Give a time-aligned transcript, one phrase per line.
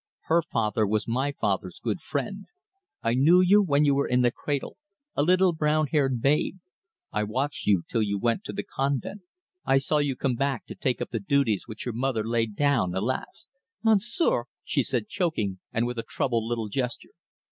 [0.21, 2.47] Her father was my father's good friend.
[3.03, 4.77] I knew you when you were in the cradle
[5.15, 6.57] a little brown haired babe.
[7.11, 9.21] I watched you till you went to the convent.
[9.63, 12.95] I saw you come back to take up the duties which your mother laid down,
[12.95, 13.45] alas!"
[13.83, 17.11] "Monsieur!" she said choking, and with a troubled little gesture.